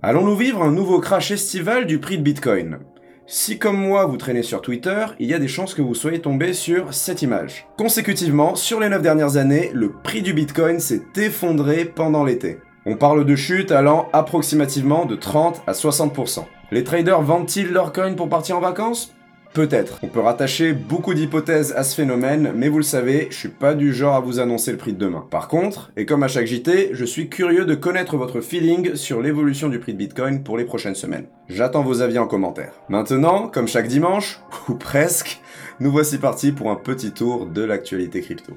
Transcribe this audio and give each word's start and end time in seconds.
Allons-nous 0.00 0.36
vivre 0.36 0.62
un 0.62 0.70
nouveau 0.70 1.00
crash 1.00 1.32
estival 1.32 1.84
du 1.84 1.98
prix 1.98 2.18
de 2.18 2.22
Bitcoin? 2.22 2.78
Si 3.26 3.58
comme 3.58 3.76
moi 3.76 4.06
vous 4.06 4.16
traînez 4.16 4.44
sur 4.44 4.62
Twitter, 4.62 5.06
il 5.18 5.26
y 5.26 5.34
a 5.34 5.40
des 5.40 5.48
chances 5.48 5.74
que 5.74 5.82
vous 5.82 5.96
soyez 5.96 6.20
tombé 6.20 6.52
sur 6.52 6.94
cette 6.94 7.22
image. 7.22 7.66
Consécutivement, 7.76 8.54
sur 8.54 8.78
les 8.78 8.90
9 8.90 9.02
dernières 9.02 9.38
années, 9.38 9.72
le 9.74 9.90
prix 9.90 10.22
du 10.22 10.34
Bitcoin 10.34 10.78
s'est 10.78 11.02
effondré 11.16 11.84
pendant 11.84 12.22
l'été. 12.22 12.60
On 12.86 12.94
parle 12.94 13.26
de 13.26 13.34
chute 13.34 13.72
allant 13.72 14.08
approximativement 14.12 15.04
de 15.04 15.16
30 15.16 15.62
à 15.66 15.72
60%. 15.72 16.44
Les 16.70 16.84
traders 16.84 17.22
vendent-ils 17.22 17.72
leur 17.72 17.92
coin 17.92 18.14
pour 18.14 18.28
partir 18.28 18.56
en 18.56 18.60
vacances? 18.60 19.12
Peut-être. 19.54 19.98
On 20.02 20.08
peut 20.08 20.20
rattacher 20.20 20.72
beaucoup 20.72 21.14
d'hypothèses 21.14 21.72
à 21.76 21.82
ce 21.82 21.94
phénomène, 21.94 22.52
mais 22.54 22.68
vous 22.68 22.78
le 22.78 22.82
savez, 22.84 23.28
je 23.30 23.36
suis 23.36 23.48
pas 23.48 23.74
du 23.74 23.92
genre 23.92 24.14
à 24.14 24.20
vous 24.20 24.40
annoncer 24.40 24.70
le 24.70 24.76
prix 24.78 24.92
de 24.92 24.98
demain. 24.98 25.26
Par 25.30 25.48
contre, 25.48 25.90
et 25.96 26.06
comme 26.06 26.22
à 26.22 26.28
chaque 26.28 26.46
JT, 26.46 26.90
je 26.92 27.04
suis 27.04 27.28
curieux 27.28 27.64
de 27.64 27.74
connaître 27.74 28.16
votre 28.16 28.40
feeling 28.40 28.94
sur 28.94 29.20
l'évolution 29.20 29.68
du 29.68 29.78
prix 29.78 29.94
de 29.94 29.98
Bitcoin 29.98 30.42
pour 30.42 30.58
les 30.58 30.64
prochaines 30.64 30.94
semaines. 30.94 31.26
J'attends 31.48 31.82
vos 31.82 32.02
avis 32.02 32.18
en 32.18 32.26
commentaire. 32.26 32.72
Maintenant, 32.88 33.48
comme 33.48 33.68
chaque 33.68 33.88
dimanche, 33.88 34.40
ou 34.68 34.74
presque, 34.74 35.40
nous 35.80 35.90
voici 35.90 36.18
partis 36.18 36.52
pour 36.52 36.70
un 36.70 36.76
petit 36.76 37.12
tour 37.12 37.46
de 37.46 37.62
l'actualité 37.62 38.20
crypto. 38.20 38.54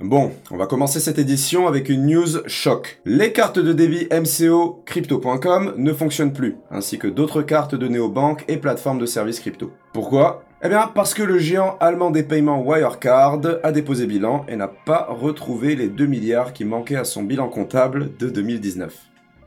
Bon, 0.00 0.30
on 0.50 0.58
va 0.58 0.66
commencer 0.66 1.00
cette 1.00 1.18
édition 1.18 1.66
avec 1.66 1.88
une 1.88 2.06
news 2.06 2.46
choc. 2.46 3.00
Les 3.06 3.32
cartes 3.32 3.58
de 3.58 3.72
débit 3.72 4.06
MCO 4.12 4.82
Crypto.com 4.84 5.72
ne 5.78 5.92
fonctionnent 5.94 6.34
plus, 6.34 6.56
ainsi 6.70 6.98
que 6.98 7.06
d'autres 7.06 7.40
cartes 7.40 7.74
de 7.74 7.88
néobanques 7.88 8.44
et 8.46 8.58
plateformes 8.58 8.98
de 8.98 9.06
services 9.06 9.40
crypto. 9.40 9.72
Pourquoi? 9.94 10.44
Eh 10.62 10.68
bien, 10.68 10.90
parce 10.94 11.14
que 11.14 11.22
le 11.22 11.38
géant 11.38 11.78
allemand 11.80 12.10
des 12.10 12.24
paiements 12.24 12.62
Wirecard 12.62 13.40
a 13.62 13.72
déposé 13.72 14.06
bilan 14.06 14.44
et 14.48 14.56
n'a 14.56 14.68
pas 14.68 15.06
retrouvé 15.08 15.74
les 15.76 15.88
2 15.88 16.04
milliards 16.04 16.52
qui 16.52 16.66
manquaient 16.66 16.96
à 16.96 17.04
son 17.04 17.22
bilan 17.22 17.48
comptable 17.48 18.14
de 18.18 18.28
2019. 18.28 18.94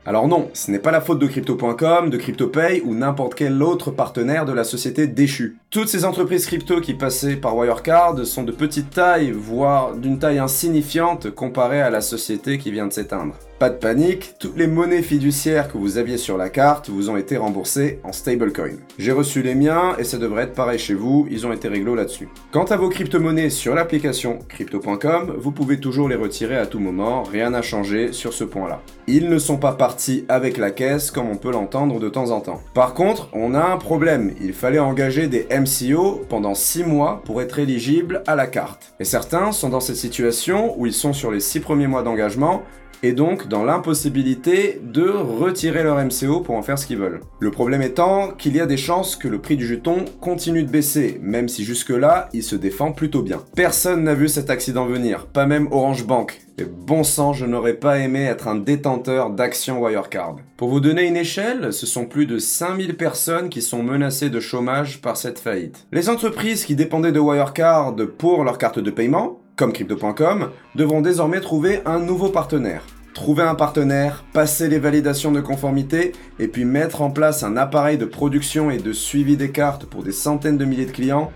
Alors 0.06 0.28
non, 0.28 0.48
ce 0.54 0.70
n'est 0.70 0.78
pas 0.78 0.92
la 0.92 1.02
faute 1.02 1.18
de 1.18 1.26
Crypto.com, 1.26 2.08
de 2.08 2.16
CryptoPay 2.16 2.82
ou 2.86 2.94
n'importe 2.94 3.34
quel 3.34 3.62
autre 3.62 3.90
partenaire 3.90 4.46
de 4.46 4.52
la 4.52 4.64
société 4.64 5.06
déchue. 5.06 5.58
Toutes 5.68 5.88
ces 5.88 6.06
entreprises 6.06 6.46
crypto 6.46 6.80
qui 6.80 6.94
passaient 6.94 7.36
par 7.36 7.54
Wirecard 7.54 8.24
sont 8.24 8.42
de 8.42 8.52
petite 8.52 8.90
taille, 8.90 9.30
voire 9.30 9.94
d'une 9.94 10.18
taille 10.18 10.38
insignifiante 10.38 11.30
comparée 11.30 11.82
à 11.82 11.90
la 11.90 12.00
société 12.00 12.56
qui 12.56 12.70
vient 12.70 12.86
de 12.86 12.92
s'éteindre. 12.92 13.34
Pas 13.60 13.68
de 13.68 13.74
panique, 13.74 14.36
toutes 14.38 14.56
les 14.56 14.66
monnaies 14.66 15.02
fiduciaires 15.02 15.70
que 15.70 15.76
vous 15.76 15.98
aviez 15.98 16.16
sur 16.16 16.38
la 16.38 16.48
carte 16.48 16.88
vous 16.88 17.10
ont 17.10 17.18
été 17.18 17.36
remboursées 17.36 18.00
en 18.04 18.10
stablecoin. 18.10 18.78
J'ai 18.96 19.12
reçu 19.12 19.42
les 19.42 19.54
miens 19.54 19.96
et 19.98 20.04
ça 20.04 20.16
devrait 20.16 20.44
être 20.44 20.54
pareil 20.54 20.78
chez 20.78 20.94
vous, 20.94 21.26
ils 21.30 21.46
ont 21.46 21.52
été 21.52 21.68
réglo 21.68 21.94
là-dessus. 21.94 22.30
Quant 22.52 22.64
à 22.64 22.78
vos 22.78 22.88
crypto-monnaies 22.88 23.50
sur 23.50 23.74
l'application 23.74 24.38
crypto.com, 24.48 25.34
vous 25.36 25.52
pouvez 25.52 25.78
toujours 25.78 26.08
les 26.08 26.16
retirer 26.16 26.56
à 26.56 26.64
tout 26.64 26.78
moment, 26.78 27.22
rien 27.22 27.50
n'a 27.50 27.60
changé 27.60 28.14
sur 28.14 28.32
ce 28.32 28.44
point-là. 28.44 28.80
Ils 29.06 29.28
ne 29.28 29.38
sont 29.38 29.58
pas 29.58 29.72
partis 29.72 30.24
avec 30.30 30.56
la 30.56 30.70
caisse 30.70 31.10
comme 31.10 31.28
on 31.28 31.36
peut 31.36 31.52
l'entendre 31.52 32.00
de 32.00 32.08
temps 32.08 32.30
en 32.30 32.40
temps. 32.40 32.62
Par 32.72 32.94
contre, 32.94 33.28
on 33.34 33.52
a 33.52 33.62
un 33.62 33.76
problème, 33.76 34.32
il 34.40 34.54
fallait 34.54 34.78
engager 34.78 35.26
des 35.26 35.46
MCO 35.50 36.22
pendant 36.30 36.54
6 36.54 36.84
mois 36.84 37.20
pour 37.26 37.42
être 37.42 37.58
éligible 37.58 38.22
à 38.26 38.36
la 38.36 38.46
carte. 38.46 38.94
Et 39.00 39.04
certains 39.04 39.52
sont 39.52 39.68
dans 39.68 39.80
cette 39.80 39.96
situation 39.96 40.80
où 40.80 40.86
ils 40.86 40.94
sont 40.94 41.12
sur 41.12 41.30
les 41.30 41.40
6 41.40 41.60
premiers 41.60 41.88
mois 41.88 42.02
d'engagement 42.02 42.62
et 43.02 43.12
donc 43.12 43.48
dans 43.50 43.64
l'impossibilité 43.64 44.80
de 44.82 45.08
retirer 45.08 45.82
leur 45.82 45.98
MCO 45.98 46.40
pour 46.40 46.54
en 46.54 46.62
faire 46.62 46.78
ce 46.78 46.86
qu'ils 46.86 46.98
veulent. 46.98 47.20
Le 47.40 47.50
problème 47.50 47.82
étant 47.82 48.28
qu'il 48.28 48.54
y 48.54 48.60
a 48.60 48.66
des 48.66 48.76
chances 48.76 49.16
que 49.16 49.26
le 49.26 49.40
prix 49.40 49.56
du 49.56 49.66
jeton 49.66 50.04
continue 50.20 50.62
de 50.62 50.70
baisser, 50.70 51.18
même 51.20 51.48
si 51.48 51.64
jusque-là, 51.64 52.28
il 52.32 52.44
se 52.44 52.54
défend 52.54 52.92
plutôt 52.92 53.22
bien. 53.22 53.42
Personne 53.56 54.04
n'a 54.04 54.14
vu 54.14 54.28
cet 54.28 54.50
accident 54.50 54.86
venir, 54.86 55.26
pas 55.26 55.46
même 55.46 55.66
Orange 55.72 56.06
Bank. 56.06 56.40
Et 56.58 56.64
bon 56.64 57.02
sang, 57.02 57.32
je 57.32 57.44
n'aurais 57.44 57.74
pas 57.74 57.98
aimé 57.98 58.22
être 58.22 58.46
un 58.46 58.54
détenteur 58.54 59.30
d'actions 59.30 59.80
Wirecard. 59.80 60.36
Pour 60.56 60.68
vous 60.68 60.80
donner 60.80 61.08
une 61.08 61.16
échelle, 61.16 61.72
ce 61.72 61.86
sont 61.86 62.04
plus 62.04 62.26
de 62.26 62.38
5000 62.38 62.96
personnes 62.96 63.48
qui 63.48 63.62
sont 63.62 63.82
menacées 63.82 64.30
de 64.30 64.38
chômage 64.38 65.00
par 65.00 65.16
cette 65.16 65.40
faillite. 65.40 65.88
Les 65.90 66.08
entreprises 66.08 66.64
qui 66.64 66.76
dépendaient 66.76 67.12
de 67.12 67.18
Wirecard 67.18 67.96
pour 68.16 68.44
leur 68.44 68.58
carte 68.58 68.78
de 68.78 68.90
paiement, 68.92 69.40
comme 69.56 69.72
Crypto.com, 69.72 70.50
devront 70.76 71.00
désormais 71.00 71.40
trouver 71.40 71.80
un 71.84 71.98
nouveau 71.98 72.28
partenaire. 72.28 72.84
Trouver 73.14 73.42
un 73.42 73.54
partenaire, 73.54 74.24
passer 74.32 74.68
les 74.68 74.78
validations 74.78 75.32
de 75.32 75.40
conformité 75.40 76.12
et 76.38 76.46
puis 76.46 76.64
mettre 76.64 77.02
en 77.02 77.10
place 77.10 77.42
un 77.42 77.56
appareil 77.56 77.98
de 77.98 78.04
production 78.04 78.70
et 78.70 78.78
de 78.78 78.92
suivi 78.92 79.36
des 79.36 79.50
cartes 79.50 79.84
pour 79.84 80.02
des 80.04 80.12
centaines 80.12 80.58
de 80.58 80.64
milliers 80.64 80.86
de 80.86 80.92
clients, 80.92 81.32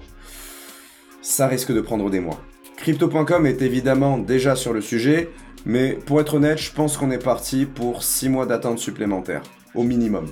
ça 1.21 1.47
risque 1.49 1.73
de 1.73 1.81
prendre 1.81 2.11
des 2.11 2.21
mois. 2.21 2.41
Crypto.com 2.77 3.47
est 3.47 3.63
évidemment 3.63 4.19
déjà 4.19 4.57
sur 4.57 4.73
le 4.73 4.81
sujet, 4.81 5.31
mais 5.65 5.99
pour 6.07 6.21
être 6.21 6.35
honnête, 6.35 6.59
je 6.59 6.73
pense 6.73 6.97
qu'on 6.97 7.11
est 7.11 7.23
parti 7.23 7.67
pour 7.67 8.03
6 8.03 8.29
mois 8.29 8.47
d'attente 8.47 8.79
supplémentaire, 8.79 9.43
au 9.75 9.83
minimum. 9.83 10.27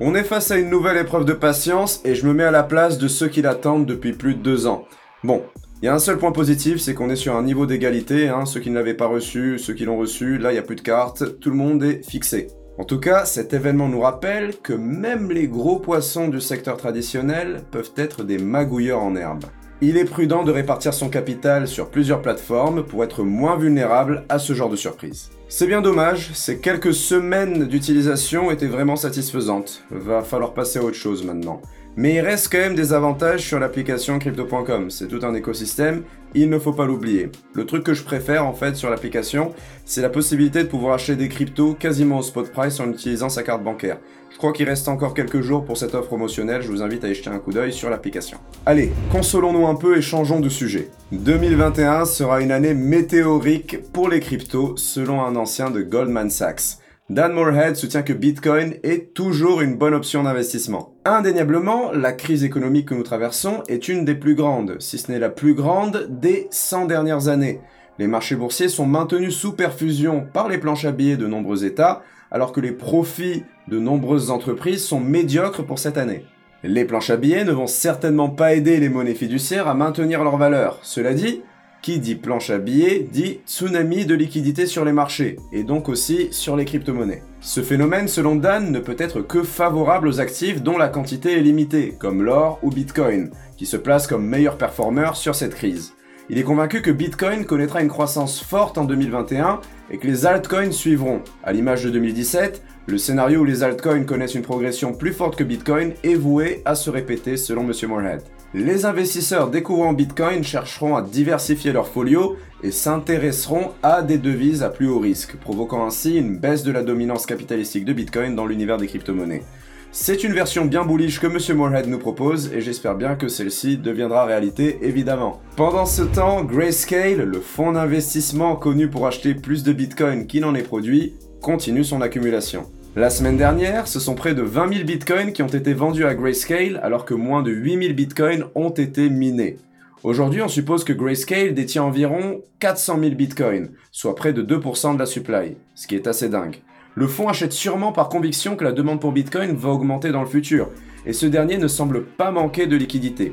On 0.00 0.14
est 0.14 0.24
face 0.24 0.50
à 0.50 0.58
une 0.58 0.68
nouvelle 0.68 0.96
épreuve 0.96 1.24
de 1.24 1.32
patience 1.32 2.00
et 2.04 2.14
je 2.14 2.26
me 2.26 2.34
mets 2.34 2.44
à 2.44 2.50
la 2.50 2.64
place 2.64 2.98
de 2.98 3.08
ceux 3.08 3.28
qui 3.28 3.40
l'attendent 3.40 3.86
depuis 3.86 4.12
plus 4.12 4.34
de 4.34 4.40
2 4.40 4.66
ans. 4.66 4.84
Bon, 5.22 5.42
il 5.82 5.86
y 5.86 5.88
a 5.88 5.94
un 5.94 5.98
seul 5.98 6.16
point 6.16 6.30
positif, 6.30 6.78
c'est 6.78 6.94
qu'on 6.94 7.10
est 7.10 7.16
sur 7.16 7.34
un 7.34 7.42
niveau 7.42 7.66
d'égalité. 7.66 8.28
Hein. 8.28 8.46
Ceux 8.46 8.60
qui 8.60 8.70
ne 8.70 8.76
l'avaient 8.76 8.94
pas 8.94 9.08
reçu, 9.08 9.58
ceux 9.58 9.74
qui 9.74 9.84
l'ont 9.84 9.98
reçu, 9.98 10.38
là 10.38 10.52
il 10.52 10.54
n'y 10.54 10.60
a 10.60 10.62
plus 10.62 10.76
de 10.76 10.80
cartes, 10.80 11.40
tout 11.40 11.50
le 11.50 11.56
monde 11.56 11.82
est 11.82 12.08
fixé. 12.08 12.46
En 12.78 12.84
tout 12.84 13.00
cas, 13.00 13.24
cet 13.24 13.52
événement 13.52 13.88
nous 13.88 14.00
rappelle 14.00 14.56
que 14.62 14.72
même 14.72 15.32
les 15.32 15.48
gros 15.48 15.80
poissons 15.80 16.28
du 16.28 16.40
secteur 16.40 16.76
traditionnel 16.76 17.62
peuvent 17.72 17.90
être 17.96 18.22
des 18.22 18.38
magouilleurs 18.38 19.02
en 19.02 19.16
herbe. 19.16 19.44
Il 19.80 19.96
est 19.96 20.04
prudent 20.04 20.44
de 20.44 20.52
répartir 20.52 20.94
son 20.94 21.08
capital 21.08 21.66
sur 21.66 21.90
plusieurs 21.90 22.22
plateformes 22.22 22.84
pour 22.84 23.02
être 23.02 23.24
moins 23.24 23.56
vulnérable 23.56 24.24
à 24.28 24.38
ce 24.38 24.52
genre 24.52 24.70
de 24.70 24.76
surprise. 24.76 25.30
C'est 25.48 25.66
bien 25.66 25.82
dommage, 25.82 26.30
ces 26.32 26.60
quelques 26.60 26.94
semaines 26.94 27.66
d'utilisation 27.66 28.52
étaient 28.52 28.68
vraiment 28.68 28.94
satisfaisantes. 28.94 29.82
Va 29.90 30.22
falloir 30.22 30.54
passer 30.54 30.78
à 30.78 30.84
autre 30.84 30.96
chose 30.96 31.24
maintenant. 31.24 31.60
Mais 31.94 32.14
il 32.14 32.20
reste 32.20 32.50
quand 32.50 32.58
même 32.58 32.74
des 32.74 32.94
avantages 32.94 33.42
sur 33.42 33.60
l'application 33.60 34.18
crypto.com. 34.18 34.90
C'est 34.90 35.08
tout 35.08 35.20
un 35.24 35.34
écosystème, 35.34 36.04
il 36.34 36.48
ne 36.48 36.58
faut 36.58 36.72
pas 36.72 36.86
l'oublier. 36.86 37.30
Le 37.52 37.66
truc 37.66 37.84
que 37.84 37.92
je 37.92 38.02
préfère 38.02 38.46
en 38.46 38.54
fait 38.54 38.76
sur 38.76 38.88
l'application, 38.88 39.52
c'est 39.84 40.00
la 40.00 40.08
possibilité 40.08 40.62
de 40.62 40.68
pouvoir 40.68 40.94
acheter 40.94 41.16
des 41.16 41.28
cryptos 41.28 41.74
quasiment 41.74 42.18
au 42.18 42.22
spot 42.22 42.50
price 42.50 42.80
en 42.80 42.90
utilisant 42.90 43.28
sa 43.28 43.42
carte 43.42 43.62
bancaire. 43.62 43.98
Je 44.30 44.38
crois 44.38 44.54
qu'il 44.54 44.66
reste 44.66 44.88
encore 44.88 45.12
quelques 45.12 45.42
jours 45.42 45.66
pour 45.66 45.76
cette 45.76 45.94
offre 45.94 46.06
promotionnelle, 46.06 46.62
je 46.62 46.68
vous 46.68 46.82
invite 46.82 47.04
à 47.04 47.08
y 47.08 47.14
jeter 47.14 47.28
un 47.28 47.38
coup 47.38 47.52
d'œil 47.52 47.74
sur 47.74 47.90
l'application. 47.90 48.38
Allez, 48.64 48.90
consolons-nous 49.10 49.66
un 49.66 49.74
peu 49.74 49.98
et 49.98 50.02
changeons 50.02 50.40
de 50.40 50.48
sujet. 50.48 50.88
2021 51.12 52.06
sera 52.06 52.40
une 52.40 52.52
année 52.52 52.72
météorique 52.72 53.82
pour 53.92 54.08
les 54.08 54.20
cryptos 54.20 54.78
selon 54.78 55.22
un 55.22 55.36
ancien 55.36 55.70
de 55.70 55.82
Goldman 55.82 56.30
Sachs. 56.30 56.78
Dan 57.10 57.32
Moorhead 57.32 57.74
soutient 57.74 58.02
que 58.02 58.12
Bitcoin 58.12 58.74
est 58.84 59.12
toujours 59.12 59.60
une 59.60 59.76
bonne 59.76 59.92
option 59.92 60.22
d'investissement. 60.22 60.94
Indéniablement, 61.04 61.90
la 61.90 62.12
crise 62.12 62.44
économique 62.44 62.88
que 62.88 62.94
nous 62.94 63.02
traversons 63.02 63.64
est 63.68 63.88
une 63.88 64.04
des 64.04 64.14
plus 64.14 64.36
grandes, 64.36 64.76
si 64.78 64.98
ce 64.98 65.10
n'est 65.10 65.18
la 65.18 65.28
plus 65.28 65.54
grande 65.54 66.06
des 66.08 66.46
100 66.52 66.86
dernières 66.86 67.26
années. 67.26 67.60
Les 67.98 68.06
marchés 68.06 68.36
boursiers 68.36 68.68
sont 68.68 68.86
maintenus 68.86 69.34
sous 69.34 69.52
perfusion 69.52 70.24
par 70.32 70.48
les 70.48 70.58
planches 70.58 70.84
à 70.84 70.92
billets 70.92 71.16
de 71.16 71.26
nombreux 71.26 71.64
États, 71.64 72.02
alors 72.30 72.52
que 72.52 72.60
les 72.60 72.72
profits 72.72 73.42
de 73.66 73.80
nombreuses 73.80 74.30
entreprises 74.30 74.84
sont 74.84 75.00
médiocres 75.00 75.66
pour 75.66 75.80
cette 75.80 75.98
année. 75.98 76.24
Les 76.62 76.84
planches 76.84 77.10
à 77.10 77.16
billets 77.16 77.44
ne 77.44 77.52
vont 77.52 77.66
certainement 77.66 78.30
pas 78.30 78.54
aider 78.54 78.78
les 78.78 78.88
monnaies 78.88 79.14
fiduciaires 79.14 79.66
à 79.66 79.74
maintenir 79.74 80.22
leur 80.22 80.36
valeur. 80.36 80.78
Cela 80.82 81.14
dit, 81.14 81.42
qui 81.82 81.98
dit 81.98 82.14
planche 82.14 82.50
à 82.50 82.58
billets 82.58 83.00
dit 83.00 83.40
tsunami 83.46 84.06
de 84.06 84.14
liquidité 84.14 84.66
sur 84.66 84.84
les 84.84 84.92
marchés, 84.92 85.36
et 85.52 85.64
donc 85.64 85.88
aussi 85.88 86.28
sur 86.30 86.56
les 86.56 86.64
crypto-monnaies. 86.64 87.22
Ce 87.40 87.60
phénomène, 87.60 88.08
selon 88.08 88.36
Dan, 88.36 88.70
ne 88.70 88.78
peut 88.78 88.96
être 88.98 89.20
que 89.20 89.42
favorable 89.42 90.06
aux 90.08 90.20
actifs 90.20 90.62
dont 90.62 90.78
la 90.78 90.88
quantité 90.88 91.32
est 91.32 91.42
limitée, 91.42 91.94
comme 91.98 92.22
l'or 92.22 92.60
ou 92.62 92.70
Bitcoin, 92.70 93.30
qui 93.56 93.66
se 93.66 93.76
placent 93.76 94.06
comme 94.06 94.26
meilleurs 94.26 94.58
performeurs 94.58 95.16
sur 95.16 95.34
cette 95.34 95.56
crise. 95.56 95.94
Il 96.30 96.38
est 96.38 96.44
convaincu 96.44 96.82
que 96.82 96.90
Bitcoin 96.90 97.44
connaîtra 97.44 97.82
une 97.82 97.88
croissance 97.88 98.40
forte 98.40 98.78
en 98.78 98.84
2021 98.84 99.60
et 99.90 99.98
que 99.98 100.06
les 100.06 100.24
altcoins 100.24 100.70
suivront. 100.70 101.20
À 101.42 101.52
l'image 101.52 101.82
de 101.82 101.90
2017, 101.90 102.62
le 102.86 102.96
scénario 102.96 103.40
où 103.40 103.44
les 103.44 103.64
altcoins 103.64 104.04
connaissent 104.04 104.36
une 104.36 104.42
progression 104.42 104.94
plus 104.94 105.12
forte 105.12 105.36
que 105.36 105.44
Bitcoin 105.44 105.92
est 106.04 106.14
voué 106.14 106.62
à 106.64 106.76
se 106.76 106.90
répéter 106.90 107.36
selon 107.36 107.62
M. 107.62 107.72
Moorhead. 107.88 108.22
Les 108.54 108.84
investisseurs 108.84 109.48
découvrant 109.48 109.94
Bitcoin 109.94 110.44
chercheront 110.44 110.94
à 110.94 111.00
diversifier 111.00 111.72
leur 111.72 111.88
folio 111.88 112.36
et 112.62 112.70
s'intéresseront 112.70 113.70
à 113.82 114.02
des 114.02 114.18
devises 114.18 114.62
à 114.62 114.68
plus 114.68 114.88
haut 114.88 114.98
risque, 114.98 115.36
provoquant 115.36 115.86
ainsi 115.86 116.18
une 116.18 116.36
baisse 116.36 116.62
de 116.62 116.70
la 116.70 116.82
dominance 116.82 117.24
capitalistique 117.24 117.86
de 117.86 117.94
Bitcoin 117.94 118.36
dans 118.36 118.44
l'univers 118.44 118.76
des 118.76 118.88
crypto-monnaies. 118.88 119.42
C'est 119.90 120.22
une 120.22 120.34
version 120.34 120.66
bien 120.66 120.84
bullish 120.84 121.18
que 121.18 121.28
M. 121.28 121.56
Moorhead 121.56 121.86
nous 121.86 121.98
propose 121.98 122.52
et 122.52 122.60
j'espère 122.60 122.94
bien 122.94 123.14
que 123.14 123.28
celle-ci 123.28 123.78
deviendra 123.78 124.26
réalité 124.26 124.80
évidemment. 124.82 125.40
Pendant 125.56 125.86
ce 125.86 126.02
temps, 126.02 126.44
Grayscale, 126.44 127.22
le 127.22 127.40
fonds 127.40 127.72
d'investissement 127.72 128.56
connu 128.56 128.88
pour 128.88 129.06
acheter 129.06 129.34
plus 129.34 129.62
de 129.62 129.72
Bitcoin 129.72 130.26
qu'il 130.26 130.42
n'en 130.42 130.54
est 130.54 130.62
produit, 130.62 131.14
continue 131.40 131.84
son 131.84 132.02
accumulation. 132.02 132.66
La 132.94 133.08
semaine 133.08 133.38
dernière, 133.38 133.88
ce 133.88 133.98
sont 133.98 134.14
près 134.14 134.34
de 134.34 134.42
20 134.42 134.70
000 134.70 134.84
bitcoins 134.84 135.32
qui 135.32 135.42
ont 135.42 135.46
été 135.46 135.72
vendus 135.72 136.04
à 136.04 136.14
Grayscale 136.14 136.78
alors 136.82 137.06
que 137.06 137.14
moins 137.14 137.42
de 137.42 137.50
8 137.50 137.82
000 137.84 137.94
bitcoins 137.94 138.44
ont 138.54 138.68
été 138.68 139.08
minés. 139.08 139.56
Aujourd'hui, 140.02 140.42
on 140.42 140.48
suppose 140.48 140.84
que 140.84 140.92
Grayscale 140.92 141.54
détient 141.54 141.84
environ 141.84 142.42
400 142.60 142.98
000 143.00 143.14
bitcoins, 143.14 143.70
soit 143.92 144.14
près 144.14 144.34
de 144.34 144.42
2% 144.42 144.92
de 144.92 144.98
la 144.98 145.06
supply, 145.06 145.56
ce 145.74 145.86
qui 145.86 145.94
est 145.94 146.06
assez 146.06 146.28
dingue. 146.28 146.56
Le 146.94 147.06
fonds 147.06 147.28
achète 147.28 147.54
sûrement 147.54 147.92
par 147.92 148.10
conviction 148.10 148.56
que 148.56 148.64
la 148.64 148.72
demande 148.72 149.00
pour 149.00 149.12
bitcoin 149.12 149.56
va 149.56 149.70
augmenter 149.70 150.12
dans 150.12 150.20
le 150.20 150.28
futur, 150.28 150.68
et 151.06 151.14
ce 151.14 151.24
dernier 151.24 151.56
ne 151.56 151.68
semble 151.68 152.04
pas 152.04 152.30
manquer 152.30 152.66
de 152.66 152.76
liquidité. 152.76 153.32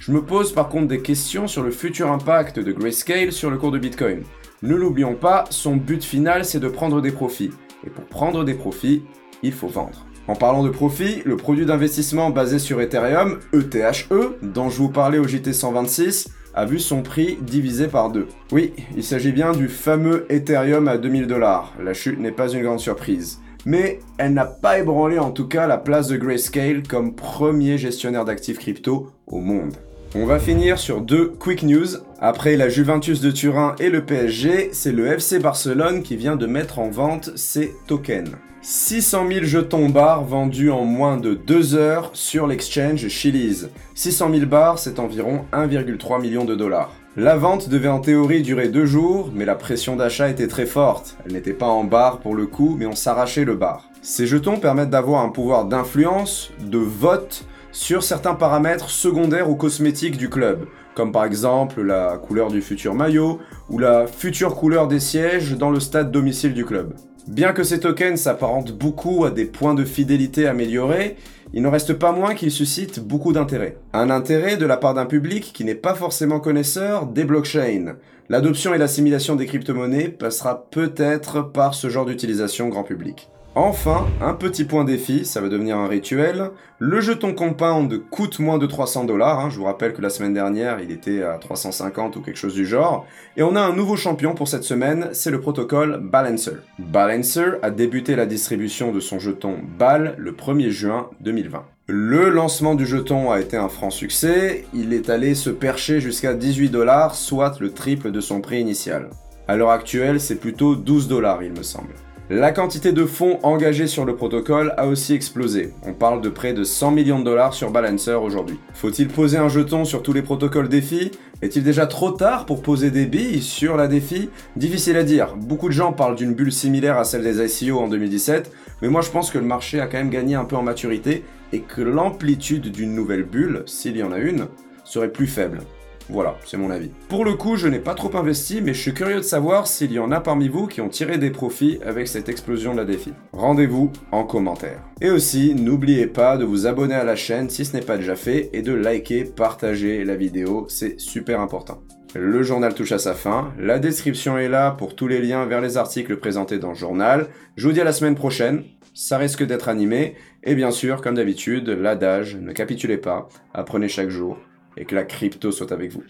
Je 0.00 0.10
me 0.10 0.22
pose 0.22 0.52
par 0.52 0.68
contre 0.68 0.88
des 0.88 1.00
questions 1.00 1.46
sur 1.46 1.62
le 1.62 1.70
futur 1.70 2.10
impact 2.10 2.58
de 2.58 2.72
Grayscale 2.72 3.30
sur 3.30 3.52
le 3.52 3.56
cours 3.58 3.70
de 3.70 3.78
bitcoin. 3.78 4.24
Ne 4.62 4.74
l'oublions 4.74 5.14
pas, 5.14 5.44
son 5.50 5.76
but 5.76 6.02
final 6.02 6.44
c'est 6.44 6.58
de 6.58 6.68
prendre 6.68 7.00
des 7.00 7.12
profits. 7.12 7.52
Et 7.86 7.90
pour 7.90 8.04
prendre 8.04 8.44
des 8.44 8.54
profits, 8.54 9.02
il 9.42 9.52
faut 9.52 9.68
vendre. 9.68 10.06
En 10.28 10.34
parlant 10.34 10.64
de 10.64 10.70
profit, 10.70 11.22
le 11.24 11.36
produit 11.36 11.66
d'investissement 11.66 12.30
basé 12.30 12.58
sur 12.58 12.80
Ethereum, 12.80 13.38
ETHE, 13.52 14.10
e, 14.10 14.36
dont 14.42 14.70
je 14.70 14.78
vous 14.78 14.88
parlais 14.88 15.18
au 15.18 15.28
JT 15.28 15.52
126, 15.52 16.30
a 16.54 16.64
vu 16.64 16.80
son 16.80 17.02
prix 17.02 17.38
divisé 17.40 17.86
par 17.86 18.10
deux. 18.10 18.26
Oui, 18.50 18.72
il 18.96 19.04
s'agit 19.04 19.30
bien 19.30 19.52
du 19.52 19.68
fameux 19.68 20.26
Ethereum 20.28 20.88
à 20.88 20.98
2000 20.98 21.26
dollars. 21.26 21.74
La 21.80 21.94
chute 21.94 22.18
n'est 22.18 22.32
pas 22.32 22.48
une 22.48 22.62
grande 22.62 22.80
surprise. 22.80 23.40
Mais 23.66 24.00
elle 24.18 24.32
n'a 24.32 24.46
pas 24.46 24.78
ébranlé 24.78 25.18
en 25.18 25.30
tout 25.30 25.46
cas 25.46 25.66
la 25.66 25.76
place 25.76 26.08
de 26.08 26.16
Grayscale 26.16 26.82
comme 26.86 27.14
premier 27.14 27.78
gestionnaire 27.78 28.24
d'actifs 28.24 28.58
crypto 28.58 29.10
au 29.26 29.40
monde. 29.40 29.74
On 30.18 30.24
va 30.24 30.38
finir 30.38 30.78
sur 30.78 31.02
deux 31.02 31.28
quick 31.28 31.62
news. 31.62 31.88
Après 32.20 32.56
la 32.56 32.70
Juventus 32.70 33.20
de 33.20 33.30
Turin 33.30 33.76
et 33.78 33.90
le 33.90 34.02
PSG, 34.02 34.70
c'est 34.72 34.92
le 34.92 35.08
FC 35.08 35.38
Barcelone 35.38 36.02
qui 36.02 36.16
vient 36.16 36.36
de 36.36 36.46
mettre 36.46 36.78
en 36.78 36.88
vente 36.88 37.36
ses 37.36 37.74
tokens. 37.86 38.30
600 38.62 39.28
000 39.28 39.44
jetons 39.44 39.90
bars 39.90 40.24
vendus 40.24 40.70
en 40.70 40.86
moins 40.86 41.18
de 41.18 41.34
2 41.34 41.74
heures 41.74 42.10
sur 42.14 42.46
l'exchange 42.46 43.06
Chili's. 43.08 43.68
600 43.94 44.30
000 44.32 44.46
bars, 44.46 44.78
c'est 44.78 45.00
environ 45.00 45.44
1,3 45.52 46.22
million 46.22 46.46
de 46.46 46.54
dollars. 46.54 46.94
La 47.18 47.36
vente 47.36 47.68
devait 47.68 47.88
en 47.88 48.00
théorie 48.00 48.40
durer 48.40 48.68
deux 48.68 48.86
jours, 48.86 49.30
mais 49.34 49.44
la 49.44 49.54
pression 49.54 49.96
d'achat 49.96 50.30
était 50.30 50.48
très 50.48 50.66
forte. 50.66 51.18
Elle 51.26 51.34
n'était 51.34 51.52
pas 51.52 51.68
en 51.68 51.84
bar 51.84 52.20
pour 52.20 52.34
le 52.34 52.46
coup, 52.46 52.74
mais 52.78 52.86
on 52.86 52.94
s'arrachait 52.94 53.44
le 53.44 53.54
bar. 53.54 53.90
Ces 54.00 54.26
jetons 54.26 54.56
permettent 54.56 54.90
d'avoir 54.90 55.22
un 55.22 55.28
pouvoir 55.28 55.66
d'influence, 55.66 56.52
de 56.60 56.78
vote, 56.78 57.44
sur 57.76 58.02
certains 58.02 58.34
paramètres 58.34 58.88
secondaires 58.88 59.50
ou 59.50 59.54
cosmétiques 59.54 60.16
du 60.16 60.30
club, 60.30 60.66
comme 60.94 61.12
par 61.12 61.26
exemple 61.26 61.82
la 61.82 62.16
couleur 62.16 62.48
du 62.48 62.62
futur 62.62 62.94
maillot 62.94 63.38
ou 63.68 63.78
la 63.78 64.06
future 64.06 64.54
couleur 64.54 64.88
des 64.88 64.98
sièges 64.98 65.58
dans 65.58 65.68
le 65.68 65.78
stade 65.78 66.10
domicile 66.10 66.54
du 66.54 66.64
club. 66.64 66.94
Bien 67.28 67.52
que 67.52 67.64
ces 67.64 67.78
tokens 67.78 68.18
s'apparentent 68.18 68.72
beaucoup 68.72 69.26
à 69.26 69.30
des 69.30 69.44
points 69.44 69.74
de 69.74 69.84
fidélité 69.84 70.46
améliorés, 70.46 71.16
il 71.52 71.62
n'en 71.62 71.70
reste 71.70 71.92
pas 71.92 72.12
moins 72.12 72.34
qu'ils 72.34 72.50
suscitent 72.50 73.00
beaucoup 73.00 73.34
d'intérêt. 73.34 73.76
Un 73.92 74.08
intérêt 74.08 74.56
de 74.56 74.64
la 74.64 74.78
part 74.78 74.94
d'un 74.94 75.06
public 75.06 75.52
qui 75.52 75.64
n'est 75.64 75.74
pas 75.74 75.94
forcément 75.94 76.40
connaisseur 76.40 77.06
des 77.06 77.24
blockchains. 77.24 77.96
L'adoption 78.30 78.72
et 78.72 78.78
l'assimilation 78.78 79.36
des 79.36 79.44
crypto-monnaies 79.44 80.08
passera 80.08 80.66
peut-être 80.70 81.42
par 81.42 81.74
ce 81.74 81.90
genre 81.90 82.06
d'utilisation 82.06 82.70
grand 82.70 82.84
public. 82.84 83.28
Enfin, 83.58 84.06
un 84.20 84.34
petit 84.34 84.64
point 84.64 84.84
défi, 84.84 85.24
ça 85.24 85.40
va 85.40 85.48
devenir 85.48 85.78
un 85.78 85.88
rituel. 85.88 86.50
Le 86.78 87.00
jeton 87.00 87.32
compound 87.32 88.02
coûte 88.10 88.38
moins 88.38 88.58
de 88.58 88.66
300 88.66 89.04
dollars. 89.04 89.40
Hein. 89.40 89.48
Je 89.48 89.56
vous 89.56 89.64
rappelle 89.64 89.94
que 89.94 90.02
la 90.02 90.10
semaine 90.10 90.34
dernière, 90.34 90.78
il 90.78 90.90
était 90.90 91.22
à 91.22 91.38
350 91.38 92.16
ou 92.16 92.20
quelque 92.20 92.36
chose 92.36 92.52
du 92.52 92.66
genre. 92.66 93.06
Et 93.38 93.42
on 93.42 93.56
a 93.56 93.62
un 93.62 93.72
nouveau 93.72 93.96
champion 93.96 94.34
pour 94.34 94.46
cette 94.46 94.62
semaine, 94.62 95.08
c'est 95.12 95.30
le 95.30 95.40
protocole 95.40 96.00
Balancer. 96.02 96.58
Balancer 96.78 97.52
a 97.62 97.70
débuté 97.70 98.14
la 98.14 98.26
distribution 98.26 98.92
de 98.92 99.00
son 99.00 99.18
jeton 99.18 99.56
BAL 99.78 100.16
le 100.18 100.32
1er 100.32 100.68
juin 100.68 101.08
2020. 101.22 101.64
Le 101.86 102.28
lancement 102.28 102.74
du 102.74 102.84
jeton 102.84 103.30
a 103.30 103.40
été 103.40 103.56
un 103.56 103.70
franc 103.70 103.88
succès. 103.88 104.66
Il 104.74 104.92
est 104.92 105.08
allé 105.08 105.34
se 105.34 105.48
percher 105.48 106.00
jusqu'à 106.00 106.34
18 106.34 106.68
dollars, 106.68 107.14
soit 107.14 107.58
le 107.58 107.72
triple 107.72 108.10
de 108.10 108.20
son 108.20 108.42
prix 108.42 108.60
initial. 108.60 109.08
À 109.48 109.56
l'heure 109.56 109.70
actuelle, 109.70 110.20
c'est 110.20 110.36
plutôt 110.36 110.76
12 110.76 111.08
dollars, 111.08 111.42
il 111.42 111.52
me 111.52 111.62
semble. 111.62 111.94
La 112.28 112.50
quantité 112.50 112.90
de 112.90 113.06
fonds 113.06 113.38
engagés 113.44 113.86
sur 113.86 114.04
le 114.04 114.16
protocole 114.16 114.74
a 114.76 114.88
aussi 114.88 115.14
explosé. 115.14 115.72
On 115.84 115.92
parle 115.92 116.20
de 116.20 116.28
près 116.28 116.54
de 116.54 116.64
100 116.64 116.90
millions 116.90 117.20
de 117.20 117.24
dollars 117.24 117.54
sur 117.54 117.70
Balancer 117.70 118.14
aujourd'hui. 118.14 118.58
Faut-il 118.74 119.06
poser 119.06 119.38
un 119.38 119.48
jeton 119.48 119.84
sur 119.84 120.02
tous 120.02 120.12
les 120.12 120.22
protocoles 120.22 120.68
défi 120.68 121.12
Est-il 121.40 121.62
déjà 121.62 121.86
trop 121.86 122.10
tard 122.10 122.44
pour 122.44 122.62
poser 122.62 122.90
des 122.90 123.06
billes 123.06 123.40
sur 123.40 123.76
la 123.76 123.86
défi? 123.86 124.28
Difficile 124.56 124.96
à 124.96 125.04
dire. 125.04 125.36
Beaucoup 125.36 125.68
de 125.68 125.72
gens 125.72 125.92
parlent 125.92 126.16
d'une 126.16 126.34
bulle 126.34 126.50
similaire 126.50 126.98
à 126.98 127.04
celle 127.04 127.22
des 127.22 127.62
ICO 127.62 127.78
en 127.78 127.86
2017, 127.86 128.50
mais 128.82 128.88
moi 128.88 129.02
je 129.02 129.10
pense 129.10 129.30
que 129.30 129.38
le 129.38 129.44
marché 129.44 129.78
a 129.78 129.86
quand 129.86 129.98
même 129.98 130.10
gagné 130.10 130.34
un 130.34 130.44
peu 130.44 130.56
en 130.56 130.62
maturité 130.62 131.22
et 131.52 131.60
que 131.60 131.80
l'amplitude 131.80 132.72
d'une 132.72 132.92
nouvelle 132.92 133.22
bulle, 133.22 133.62
s'il 133.66 133.96
y 133.96 134.02
en 134.02 134.10
a 134.10 134.18
une, 134.18 134.48
serait 134.82 135.12
plus 135.12 135.28
faible. 135.28 135.60
Voilà, 136.08 136.36
c'est 136.44 136.56
mon 136.56 136.70
avis. 136.70 136.90
Pour 137.08 137.24
le 137.24 137.34
coup, 137.34 137.56
je 137.56 137.66
n'ai 137.66 137.80
pas 137.80 137.94
trop 137.94 138.16
investi, 138.16 138.60
mais 138.60 138.74
je 138.74 138.80
suis 138.80 138.94
curieux 138.94 139.16
de 139.16 139.22
savoir 139.22 139.66
s'il 139.66 139.92
y 139.92 139.98
en 139.98 140.12
a 140.12 140.20
parmi 140.20 140.48
vous 140.48 140.68
qui 140.68 140.80
ont 140.80 140.88
tiré 140.88 141.18
des 141.18 141.30
profits 141.30 141.78
avec 141.84 142.06
cette 142.06 142.28
explosion 142.28 142.72
de 142.72 142.78
la 142.78 142.84
défi. 142.84 143.12
Rendez-vous 143.32 143.90
en 144.12 144.24
commentaire. 144.24 144.82
Et 145.00 145.10
aussi, 145.10 145.54
n'oubliez 145.54 146.06
pas 146.06 146.36
de 146.36 146.44
vous 146.44 146.66
abonner 146.66 146.94
à 146.94 147.04
la 147.04 147.16
chaîne 147.16 147.50
si 147.50 147.64
ce 147.64 147.76
n'est 147.76 147.82
pas 147.82 147.96
déjà 147.96 148.14
fait 148.14 148.50
et 148.52 148.62
de 148.62 148.72
liker, 148.72 149.24
partager 149.24 150.04
la 150.04 150.14
vidéo, 150.14 150.66
c'est 150.68 151.00
super 151.00 151.40
important. 151.40 151.82
Le 152.14 152.42
journal 152.42 152.72
touche 152.72 152.92
à 152.92 152.98
sa 152.98 153.12
fin, 153.12 153.52
la 153.58 153.78
description 153.78 154.38
est 154.38 154.48
là 154.48 154.70
pour 154.70 154.94
tous 154.94 155.08
les 155.08 155.20
liens 155.20 155.44
vers 155.44 155.60
les 155.60 155.76
articles 155.76 156.16
présentés 156.16 156.58
dans 156.58 156.70
le 156.70 156.74
journal. 156.74 157.26
Je 157.56 157.66
vous 157.66 157.74
dis 157.74 157.80
à 157.80 157.84
la 157.84 157.92
semaine 157.92 158.14
prochaine, 158.14 158.62
ça 158.94 159.18
risque 159.18 159.44
d'être 159.44 159.68
animé, 159.68 160.14
et 160.42 160.54
bien 160.54 160.70
sûr, 160.70 161.02
comme 161.02 161.16
d'habitude, 161.16 161.68
l'adage, 161.68 162.36
ne 162.36 162.52
capitulez 162.52 162.96
pas, 162.96 163.28
apprenez 163.52 163.88
chaque 163.88 164.08
jour, 164.08 164.38
et 164.76 164.84
que 164.84 164.94
la 164.94 165.04
crypto 165.04 165.52
soit 165.52 165.72
avec 165.72 165.92
vous. 165.92 166.04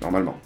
Normalement. 0.00 0.38